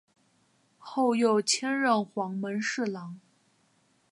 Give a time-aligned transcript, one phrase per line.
[0.79, 3.19] 后又迁任黄门侍郎。